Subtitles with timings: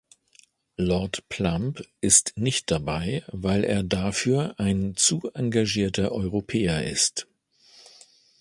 [0.79, 7.27] Lord Plumb ist nicht dabei, weil er dafür ein zu engagierter Europäer ist.